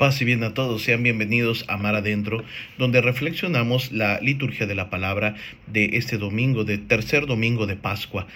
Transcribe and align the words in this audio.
Paz 0.00 0.22
y 0.22 0.24
bien 0.24 0.42
a 0.44 0.54
todos, 0.54 0.80
sean 0.80 1.02
bienvenidos 1.02 1.66
a 1.68 1.76
Mar 1.76 1.94
Adentro, 1.94 2.42
donde 2.78 3.02
reflexionamos 3.02 3.92
la 3.92 4.18
liturgia 4.22 4.66
de 4.66 4.74
la 4.74 4.88
palabra 4.88 5.34
de 5.66 5.90
este 5.98 6.16
domingo, 6.16 6.64
de 6.64 6.78
tercer 6.78 7.26
domingo 7.26 7.66
de 7.66 7.76
Pascua. 7.76 8.26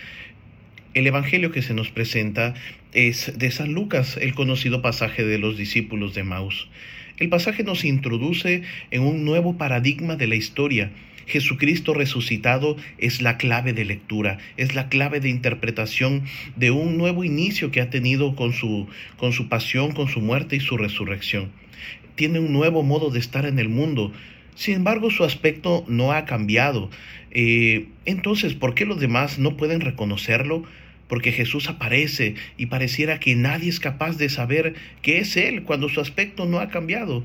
El 0.92 1.06
evangelio 1.06 1.52
que 1.52 1.62
se 1.62 1.72
nos 1.72 1.90
presenta 1.90 2.52
es 2.92 3.38
de 3.38 3.50
San 3.50 3.72
Lucas, 3.72 4.18
el 4.20 4.34
conocido 4.34 4.82
pasaje 4.82 5.24
de 5.24 5.38
los 5.38 5.56
discípulos 5.56 6.12
de 6.12 6.22
Maus. 6.22 6.68
El 7.16 7.30
pasaje 7.30 7.64
nos 7.64 7.86
introduce 7.86 8.60
en 8.90 9.00
un 9.00 9.24
nuevo 9.24 9.56
paradigma 9.56 10.16
de 10.16 10.26
la 10.26 10.34
historia, 10.34 10.90
Jesucristo 11.26 11.94
resucitado 11.94 12.76
es 12.98 13.22
la 13.22 13.36
clave 13.36 13.72
de 13.72 13.84
lectura, 13.84 14.38
es 14.56 14.74
la 14.74 14.88
clave 14.88 15.20
de 15.20 15.30
interpretación 15.30 16.24
de 16.56 16.70
un 16.70 16.96
nuevo 16.96 17.24
inicio 17.24 17.70
que 17.70 17.80
ha 17.80 17.90
tenido 17.90 18.36
con 18.36 18.52
su, 18.52 18.86
con 19.16 19.32
su 19.32 19.48
pasión, 19.48 19.92
con 19.92 20.08
su 20.08 20.20
muerte 20.20 20.56
y 20.56 20.60
su 20.60 20.76
resurrección. 20.76 21.50
Tiene 22.14 22.38
un 22.38 22.52
nuevo 22.52 22.82
modo 22.82 23.10
de 23.10 23.18
estar 23.18 23.46
en 23.46 23.58
el 23.58 23.68
mundo. 23.68 24.12
Sin 24.54 24.76
embargo, 24.76 25.10
su 25.10 25.24
aspecto 25.24 25.84
no 25.88 26.12
ha 26.12 26.24
cambiado. 26.24 26.90
Eh, 27.32 27.86
entonces, 28.04 28.54
¿por 28.54 28.74
qué 28.74 28.84
los 28.84 29.00
demás 29.00 29.38
no 29.38 29.56
pueden 29.56 29.80
reconocerlo? 29.80 30.64
porque 31.06 31.32
Jesús 31.32 31.68
aparece 31.68 32.34
y 32.56 32.66
pareciera 32.66 33.20
que 33.20 33.34
nadie 33.34 33.68
es 33.68 33.78
capaz 33.78 34.16
de 34.16 34.30
saber 34.30 34.74
que 35.02 35.18
es 35.18 35.36
Él 35.36 35.62
cuando 35.64 35.90
su 35.90 36.00
aspecto 36.00 36.46
no 36.46 36.60
ha 36.60 36.70
cambiado 36.70 37.22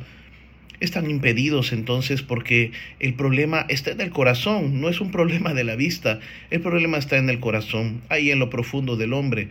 están 0.80 1.10
impedidos 1.10 1.72
entonces 1.74 2.22
porque 2.22 2.72
el 3.00 3.14
problema 3.14 3.66
está 3.70 3.92
en 3.92 4.02
el 4.02 4.10
corazón, 4.10 4.82
no 4.82 4.90
es 4.90 5.02
un 5.02 5.12
problema 5.12 5.54
de 5.54 5.64
la 5.64 5.76
vista, 5.76 6.20
el 6.52 6.62
problema 6.62 6.98
está 6.98 7.18
en 7.18 7.30
el 7.30 7.40
corazón, 7.40 8.02
ahí 8.10 8.32
en 8.32 8.40
lo 8.40 8.50
profundo 8.50 8.96
del 8.96 9.14
hombre. 9.14 9.50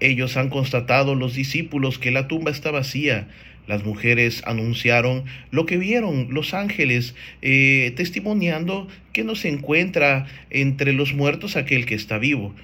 Ellos 0.00 0.36
han 0.36 0.48
constatado, 0.48 1.14
los 1.14 1.34
discípulos, 1.34 1.98
que 1.98 2.10
la 2.10 2.28
tumba 2.28 2.50
está 2.50 2.70
vacía. 2.70 3.28
Las 3.66 3.84
mujeres 3.84 4.42
anunciaron 4.46 5.24
lo 5.50 5.66
que 5.66 5.76
vieron 5.76 6.28
los 6.30 6.54
ángeles, 6.54 7.14
eh, 7.42 7.92
testimoniando 7.96 8.88
que 9.12 9.24
no 9.24 9.34
se 9.34 9.48
encuentra 9.48 10.26
entre 10.50 10.92
los 10.92 11.12
muertos 11.12 11.56
aquel 11.56 11.84
que 11.84 11.94
está 11.94 12.18
vivo. 12.18 12.54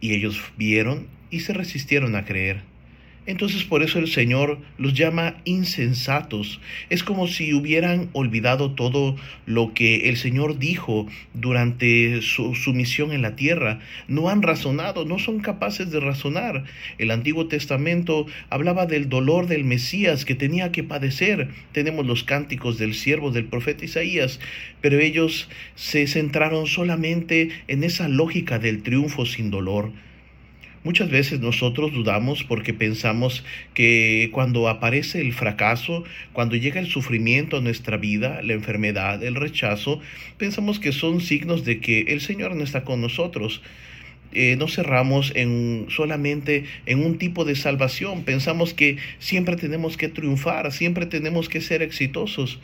Y 0.00 0.14
ellos 0.14 0.40
vieron 0.56 1.06
y 1.30 1.40
se 1.40 1.52
resistieron 1.52 2.16
a 2.16 2.24
creer. 2.24 2.62
Entonces 3.26 3.64
por 3.64 3.82
eso 3.82 3.98
el 3.98 4.08
Señor 4.08 4.58
los 4.78 4.94
llama 4.94 5.36
insensatos. 5.44 6.58
Es 6.88 7.04
como 7.04 7.26
si 7.26 7.52
hubieran 7.52 8.08
olvidado 8.12 8.72
todo 8.72 9.14
lo 9.44 9.74
que 9.74 10.08
el 10.08 10.16
Señor 10.16 10.58
dijo 10.58 11.06
durante 11.34 12.22
su, 12.22 12.54
misión 12.72 13.12
en 13.12 13.20
la 13.20 13.36
tierra. 13.36 13.80
No 14.08 14.30
han 14.30 14.40
razonado, 14.40 15.04
no 15.04 15.18
son 15.18 15.40
capaces 15.40 15.90
de 15.90 16.00
razonar. 16.00 16.64
El 16.96 17.10
Antiguo 17.10 17.46
Testamento 17.46 18.26
hablaba 18.48 18.86
del 18.86 19.10
dolor 19.10 19.46
del 19.46 19.64
Mesías 19.64 20.24
que 20.24 20.34
tenía 20.34 20.72
que 20.72 20.82
padecer. 20.82 21.50
Tenemos 21.72 22.06
los 22.06 22.24
cánticos 22.24 22.78
del 22.78 22.94
siervo 22.94 23.30
del 23.30 23.44
profeta 23.44 23.84
Isaías, 23.84 24.40
pero 24.80 24.98
ellos 24.98 25.48
se 25.74 26.06
centraron 26.06 26.66
solamente 26.66 27.50
en 27.68 27.84
esa 27.84 28.08
lógica 28.08 28.58
del 28.58 28.82
triunfo 28.82 29.26
sin 29.26 29.50
dolor. 29.50 29.92
Muchas 30.82 31.10
veces 31.10 31.40
nosotros 31.40 31.92
dudamos 31.92 32.42
porque 32.42 32.72
pensamos 32.72 33.44
que 33.74 34.30
cuando 34.32 34.66
aparece 34.66 35.20
el 35.20 35.34
fracaso, 35.34 36.04
cuando 36.32 36.56
llega 36.56 36.80
el 36.80 36.86
sufrimiento 36.86 37.58
a 37.58 37.60
nuestra 37.60 37.98
vida, 37.98 38.40
la 38.42 38.54
enfermedad, 38.54 39.22
el 39.22 39.34
rechazo, 39.34 40.00
pensamos 40.38 40.80
que 40.80 40.92
son 40.92 41.20
signos 41.20 41.66
de 41.66 41.80
que 41.80 42.00
el 42.08 42.22
Señor 42.22 42.56
no 42.56 42.64
está 42.64 42.82
con 42.82 43.02
nosotros. 43.02 43.60
Eh, 44.32 44.56
no 44.56 44.68
cerramos 44.68 45.32
en 45.36 45.86
solamente 45.90 46.64
en 46.86 47.04
un 47.04 47.18
tipo 47.18 47.44
de 47.44 47.56
salvación. 47.56 48.24
Pensamos 48.24 48.72
que 48.72 48.96
siempre 49.18 49.56
tenemos 49.56 49.98
que 49.98 50.08
triunfar, 50.08 50.72
siempre 50.72 51.04
tenemos 51.04 51.50
que 51.50 51.60
ser 51.60 51.82
exitosos, 51.82 52.58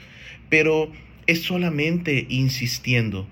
pero 0.48 0.90
es 1.26 1.42
solamente 1.42 2.24
insistiendo 2.30 3.26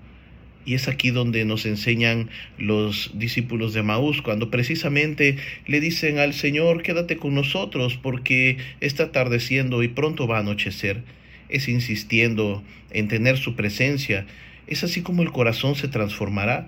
y 0.65 0.73
es 0.73 0.87
aquí 0.87 1.11
donde 1.11 1.45
nos 1.45 1.65
enseñan 1.65 2.29
los 2.57 3.11
discípulos 3.13 3.73
de 3.73 3.83
Maús, 3.83 4.21
cuando 4.21 4.49
precisamente 4.49 5.37
le 5.67 5.79
dicen 5.79 6.17
al 6.17 6.33
Señor, 6.33 6.81
quédate 6.81 7.17
con 7.17 7.35
nosotros 7.35 7.97
porque 8.01 8.57
está 8.81 9.03
atardeciendo 9.03 9.83
y 9.83 9.87
pronto 9.87 10.27
va 10.27 10.37
a 10.37 10.41
anochecer. 10.41 11.03
Es 11.49 11.67
insistiendo 11.67 12.63
en 12.89 13.07
tener 13.07 13.37
su 13.37 13.55
presencia. 13.55 14.25
Es 14.65 14.83
así 14.83 15.03
como 15.03 15.21
el 15.21 15.31
corazón 15.31 15.75
se 15.75 15.87
transformará. 15.87 16.67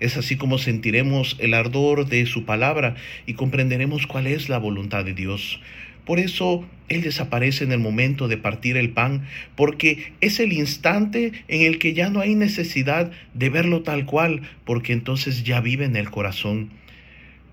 Es 0.00 0.16
así 0.16 0.36
como 0.36 0.58
sentiremos 0.58 1.36
el 1.38 1.54
ardor 1.54 2.06
de 2.06 2.24
su 2.26 2.44
palabra 2.44 2.96
y 3.26 3.34
comprenderemos 3.34 4.06
cuál 4.06 4.26
es 4.26 4.48
la 4.48 4.58
voluntad 4.58 5.04
de 5.04 5.14
Dios. 5.14 5.60
Por 6.06 6.20
eso 6.20 6.64
Él 6.88 7.02
desaparece 7.02 7.64
en 7.64 7.72
el 7.72 7.80
momento 7.80 8.28
de 8.28 8.38
partir 8.38 8.78
el 8.78 8.90
pan, 8.90 9.26
porque 9.56 10.12
es 10.22 10.40
el 10.40 10.52
instante 10.54 11.32
en 11.48 11.62
el 11.62 11.78
que 11.78 11.92
ya 11.92 12.08
no 12.08 12.20
hay 12.20 12.34
necesidad 12.34 13.10
de 13.34 13.50
verlo 13.50 13.82
tal 13.82 14.06
cual, 14.06 14.42
porque 14.64 14.94
entonces 14.94 15.44
ya 15.44 15.60
vive 15.60 15.84
en 15.84 15.96
el 15.96 16.10
corazón 16.10 16.70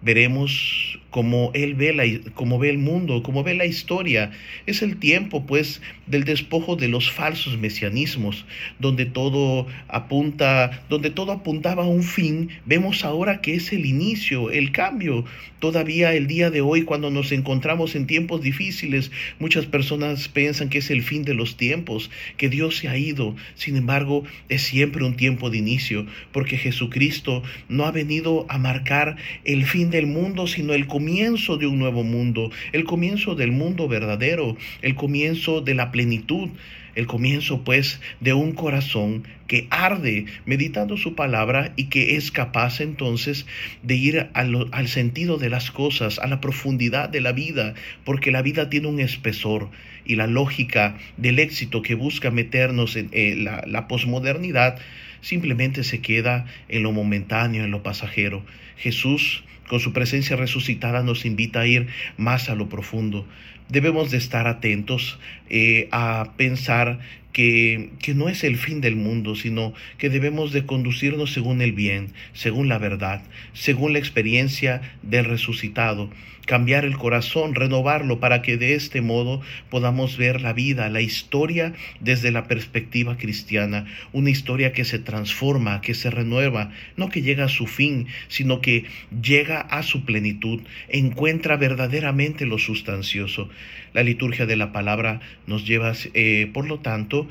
veremos 0.04 1.00
cómo 1.14 1.52
él 1.54 1.76
ve 1.76 1.94
la, 1.94 2.04
cómo 2.34 2.58
ve 2.58 2.72
el 2.72 2.80
mundo, 2.80 3.22
cómo 3.22 3.44
ve 3.44 3.54
la 3.54 3.66
historia. 3.66 4.32
Es 4.66 4.82
el 4.82 4.98
tiempo, 4.98 5.46
pues, 5.46 5.80
del 6.08 6.24
despojo 6.24 6.76
de 6.76 6.88
los 6.88 7.12
falsos 7.12 7.58
mesianismos, 7.60 8.46
donde 8.80 9.06
todo 9.06 9.68
apunta, 9.88 10.84
donde 10.90 11.12
todo 11.12 11.32
apuntaba 11.32 11.84
a 11.84 11.88
un 11.88 12.02
fin. 12.02 12.50
Vemos 12.66 13.06
ahora 13.06 13.42
que 13.42 13.54
es 13.54 13.72
el 13.72 13.86
inicio, 13.86 14.50
el 14.50 14.72
cambio. 14.72 15.24
Todavía 15.60 16.14
el 16.14 16.26
día 16.26 16.50
de 16.50 16.62
hoy, 16.62 16.82
cuando 16.82 17.12
nos 17.12 17.32
encontramos 17.32 17.96
en 17.96 18.08
tiempos 18.08 18.42
difíciles, 18.42 19.12
muchas 19.40 19.68
personas 19.68 20.28
piensan 20.28 20.70
que 20.70 20.80
es 20.80 20.90
el 20.90 21.04
fin 21.04 21.24
de 21.24 21.36
los 21.36 21.58
tiempos, 21.58 22.10
que 22.38 22.50
Dios 22.50 22.78
se 22.78 22.90
ha 22.90 22.98
ido. 22.98 23.36
Sin 23.54 23.78
embargo, 23.78 24.24
es 24.50 24.64
siempre 24.64 25.06
un 25.06 25.16
tiempo 25.16 25.52
de 25.52 25.60
inicio, 25.60 26.08
porque 26.32 26.58
Jesucristo 26.58 27.44
no 27.70 27.86
ha 27.86 27.92
venido 27.92 28.48
a 28.50 28.58
marcar 28.58 29.16
el 29.46 29.64
fin 29.66 29.92
del 29.98 30.08
mundo, 30.08 30.48
sino 30.48 30.74
el 30.74 30.88
comienzo 30.88 31.58
de 31.58 31.68
un 31.68 31.80
nuevo 31.80 32.04
mundo, 32.04 32.52
el 32.72 32.84
comienzo 32.84 33.36
del 33.36 33.52
mundo 33.52 33.88
verdadero, 33.88 34.58
el 34.82 34.96
comienzo 34.96 35.62
de 35.62 35.74
la 35.74 35.92
plenitud, 35.92 36.50
el 36.96 37.08
comienzo 37.08 37.64
pues 37.64 38.00
de 38.20 38.34
un 38.34 38.54
corazón 38.54 39.24
que 39.48 39.68
arde 39.70 40.26
meditando 40.46 40.98
su 40.98 41.16
palabra 41.16 41.74
y 41.76 41.86
que 41.86 42.16
es 42.16 42.32
capaz 42.32 42.82
entonces 42.82 43.46
de 43.82 43.96
ir 43.96 44.30
al, 44.34 44.68
al, 44.72 44.88
sentido 44.88 45.38
de 45.38 45.50
las 45.50 45.72
cosas, 45.72 46.20
a 46.20 46.28
la 46.28 46.42
profundidad 46.42 47.10
de 47.10 47.22
la 47.22 47.32
vida, 47.32 47.74
porque 48.04 48.32
la 48.32 48.42
vida 48.42 48.70
tiene 48.70 48.88
un 48.88 49.00
espesor 49.00 49.70
y 50.06 50.16
la 50.16 50.28
lógica 50.28 50.98
del 51.18 51.40
éxito 51.40 51.82
que 51.82 51.96
busca 51.96 52.32
meternos 52.32 52.96
en 52.96 53.10
eh, 53.12 53.36
la, 53.36 53.64
la 53.68 53.88
posmodernidad 53.88 54.80
simplemente 55.22 55.84
se 55.84 56.02
queda 56.02 56.46
en 56.68 56.84
lo 56.84 56.92
momentáneo, 56.92 57.64
en 57.64 57.72
lo 57.72 57.82
pasajero. 57.82 58.44
Jesús 58.78 59.44
con 59.68 59.80
su 59.80 59.94
presencia 59.94 60.36
resucitada 60.36 61.04
nos 61.04 61.26
invita 61.26 61.62
a 61.62 61.68
ir 61.68 61.88
más 62.18 62.50
a 62.50 62.56
lo 62.56 62.70
profundo. 62.70 63.26
Debemos 63.70 64.12
de 64.12 64.18
estar 64.18 64.48
atentos 64.48 65.20
eh, 65.50 65.88
a 65.92 66.34
pensar 66.38 67.00
que, 67.34 67.90
que, 68.02 68.14
no 68.14 68.30
es 68.30 68.44
el 68.44 68.58
fin 68.58 68.80
del 68.80 68.96
mundo, 68.96 69.36
sino 69.36 69.74
que 69.98 70.10
debemos 70.10 70.54
de 70.54 70.66
conducirnos 70.66 71.34
según 71.34 71.62
el 71.62 71.74
bien, 71.74 72.14
según 72.34 72.70
la 72.70 72.78
verdad, 72.78 73.24
según 73.54 73.94
la 73.94 74.00
experiencia 74.00 74.82
del 75.02 75.26
resucitado, 75.26 76.10
cambiar 76.46 76.86
el 76.86 76.98
corazón, 76.98 77.56
renovarlo 77.56 78.20
para 78.20 78.42
que 78.42 78.58
de 78.58 78.76
este 78.76 79.02
modo 79.02 79.42
podamos 79.70 80.18
ver 80.18 80.42
la 80.42 80.54
vida, 80.54 80.90
la 80.90 81.02
historia 81.02 81.74
desde 82.00 82.32
la 82.32 82.48
perspectiva 82.48 83.18
cristiana, 83.18 83.86
una 84.12 84.30
historia 84.30 84.74
que 84.74 84.86
se 84.86 85.00
transforma, 85.00 85.82
que 85.82 85.94
se 85.94 86.10
renueva, 86.10 86.72
no 86.98 87.10
que 87.10 87.22
llega 87.22 87.46
a 87.46 87.50
su 87.50 87.68
fin, 87.68 88.08
sino 88.28 88.62
que 88.62 88.86
llega 89.22 89.62
a 89.62 89.84
su 89.84 90.06
plenitud, 90.06 90.62
encuentra 90.90 91.58
verdaderamente 91.58 92.46
lo 92.46 92.58
sustancioso. 92.58 93.50
La 93.94 94.04
liturgia 94.04 94.46
de 94.46 94.56
la 94.56 94.72
palabra 94.72 95.22
nos 95.46 95.66
lleva, 95.66 95.94
eh, 96.14 96.50
por 96.52 96.68
lo 96.68 96.80
tanto, 96.80 97.23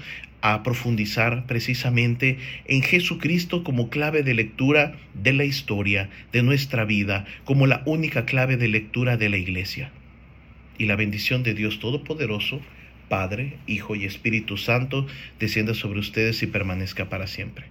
a 0.42 0.62
profundizar 0.64 1.46
precisamente 1.46 2.38
en 2.66 2.82
Jesucristo 2.82 3.62
como 3.62 3.90
clave 3.90 4.22
de 4.24 4.34
lectura 4.34 4.96
de 5.14 5.32
la 5.32 5.44
historia, 5.44 6.10
de 6.32 6.42
nuestra 6.42 6.84
vida, 6.84 7.24
como 7.44 7.66
la 7.66 7.82
única 7.86 8.26
clave 8.26 8.56
de 8.56 8.68
lectura 8.68 9.16
de 9.16 9.28
la 9.28 9.36
iglesia. 9.36 9.92
Y 10.78 10.86
la 10.86 10.96
bendición 10.96 11.44
de 11.44 11.54
Dios 11.54 11.78
Todopoderoso, 11.78 12.60
Padre, 13.08 13.58
Hijo 13.66 13.94
y 13.94 14.04
Espíritu 14.04 14.56
Santo, 14.56 15.06
descienda 15.38 15.74
sobre 15.74 16.00
ustedes 16.00 16.42
y 16.42 16.48
permanezca 16.48 17.08
para 17.08 17.28
siempre. 17.28 17.66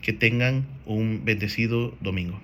Que 0.00 0.12
tengan 0.12 0.66
un 0.86 1.22
bendecido 1.24 1.96
domingo. 2.00 2.40